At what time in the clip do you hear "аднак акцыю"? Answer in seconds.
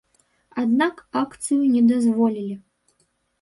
0.61-1.59